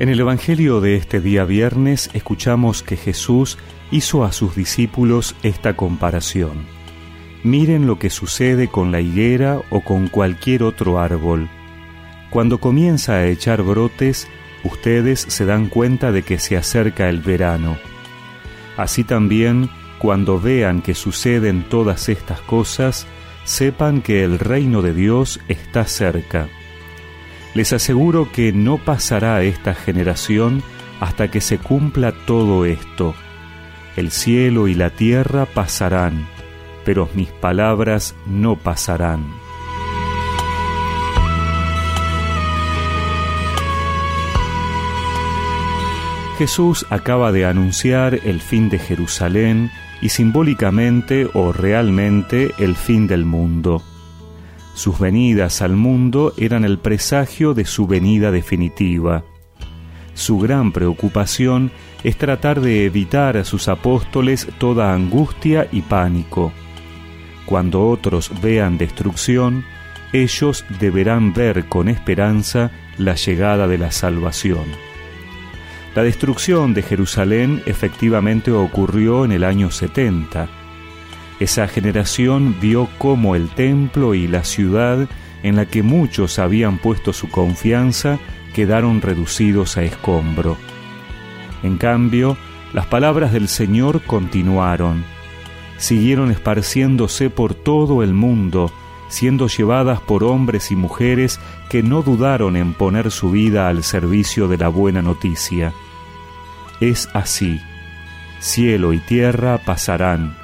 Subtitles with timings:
[0.00, 3.58] En el Evangelio de este día viernes escuchamos que Jesús
[3.90, 6.64] hizo a sus discípulos esta comparación.
[7.44, 11.50] Miren lo que sucede con la higuera o con cualquier otro árbol.
[12.30, 14.26] Cuando comienza a echar brotes,
[14.64, 17.76] ustedes se dan cuenta de que se acerca el verano.
[18.78, 23.06] Así también, cuando vean que suceden todas estas cosas,
[23.44, 26.48] sepan que el reino de Dios está cerca.
[27.54, 30.62] Les aseguro que no pasará esta generación
[31.00, 33.14] hasta que se cumpla todo esto.
[33.96, 36.26] El cielo y la tierra pasarán,
[36.84, 39.24] pero mis palabras no pasarán.
[46.38, 49.70] Jesús acaba de anunciar el fin de Jerusalén
[50.00, 53.82] y simbólicamente o realmente el fin del mundo.
[54.74, 59.24] Sus venidas al mundo eran el presagio de su venida definitiva.
[60.14, 61.70] Su gran preocupación
[62.04, 66.52] es tratar de evitar a sus apóstoles toda angustia y pánico.
[67.46, 69.64] Cuando otros vean destrucción,
[70.12, 74.64] ellos deberán ver con esperanza la llegada de la salvación.
[75.94, 80.59] La destrucción de Jerusalén efectivamente ocurrió en el año 70
[81.40, 85.08] esa generación vio cómo el templo y la ciudad
[85.42, 88.18] en la que muchos habían puesto su confianza
[88.54, 90.58] quedaron reducidos a escombro.
[91.62, 92.36] En cambio,
[92.74, 95.02] las palabras del Señor continuaron,
[95.78, 98.70] siguieron esparciéndose por todo el mundo,
[99.08, 104.46] siendo llevadas por hombres y mujeres que no dudaron en poner su vida al servicio
[104.46, 105.72] de la buena noticia.
[106.80, 107.60] Es así,
[108.40, 110.36] cielo y tierra pasarán,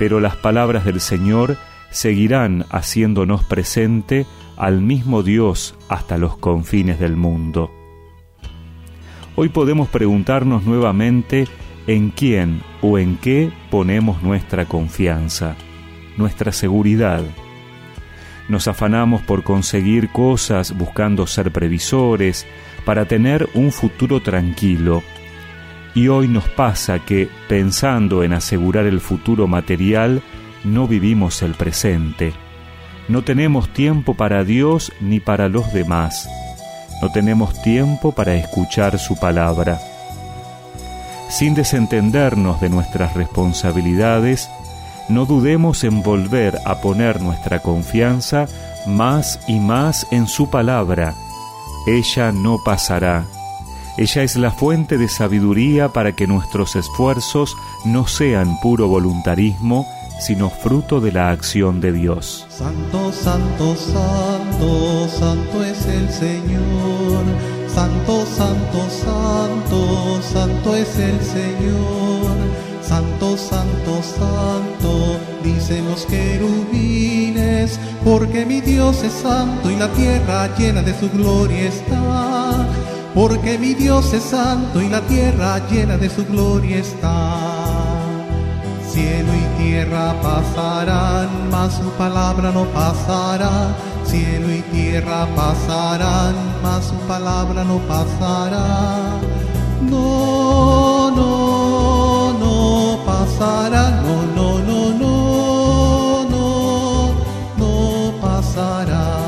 [0.00, 1.58] pero las palabras del Señor
[1.90, 4.24] seguirán haciéndonos presente
[4.56, 7.70] al mismo Dios hasta los confines del mundo.
[9.36, 11.48] Hoy podemos preguntarnos nuevamente
[11.86, 15.54] en quién o en qué ponemos nuestra confianza,
[16.16, 17.22] nuestra seguridad.
[18.48, 22.46] Nos afanamos por conseguir cosas buscando ser previsores,
[22.86, 25.02] para tener un futuro tranquilo,
[25.94, 30.22] y hoy nos pasa que, pensando en asegurar el futuro material,
[30.64, 32.32] no vivimos el presente.
[33.08, 36.28] No tenemos tiempo para Dios ni para los demás.
[37.02, 39.80] No tenemos tiempo para escuchar su palabra.
[41.28, 44.48] Sin desentendernos de nuestras responsabilidades,
[45.08, 48.46] no dudemos en volver a poner nuestra confianza
[48.86, 51.14] más y más en su palabra.
[51.86, 53.24] Ella no pasará
[53.96, 59.86] ella es la fuente de sabiduría para que nuestros esfuerzos no sean puro voluntarismo,
[60.20, 62.46] sino fruto de la acción de Dios.
[62.50, 67.24] Santo, santo, santo, santo es el Señor.
[67.74, 72.36] Santo, santo, santo, santo es el Señor.
[72.82, 80.82] Santo, santo, santo, dicen los querubines, porque mi Dios es santo y la tierra llena
[80.82, 82.59] de su gloria está
[83.20, 87.36] porque mi Dios es santo y la tierra llena de su gloria está.
[88.90, 93.76] Cielo y tierra pasarán, mas su palabra no pasará.
[94.06, 99.20] Cielo y tierra pasarán, mas su palabra no pasará.
[99.82, 107.12] No, no, no pasará, no, no, no, no, no,
[107.58, 109.18] no pasará.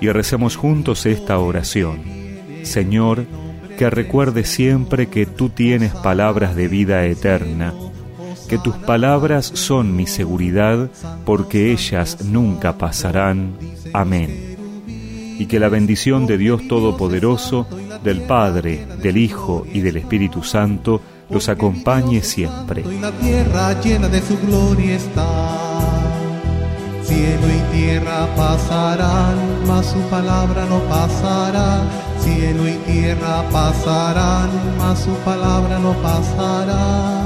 [0.00, 2.19] Y recemos juntos esta oración.
[2.62, 3.26] Señor,
[3.80, 7.72] que recuerde siempre que tú tienes palabras de vida eterna,
[8.46, 10.90] que tus palabras son mi seguridad,
[11.24, 13.54] porque ellas nunca pasarán.
[13.94, 14.58] Amén.
[15.38, 17.66] Y que la bendición de Dios Todopoderoso,
[18.04, 21.00] del Padre, del Hijo y del Espíritu Santo
[21.30, 22.84] los acompañe siempre.
[23.00, 25.26] la tierra llena de su gloria está.
[27.02, 35.14] Cielo y tierra pasarán, mas su palabra no pasará Cielo y tierra pasarán, mas su
[35.24, 37.19] palabra no pasará.